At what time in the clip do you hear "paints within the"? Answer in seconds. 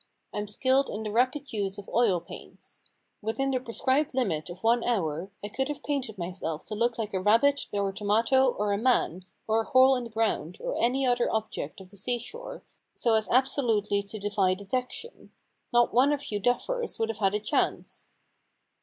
2.27-3.59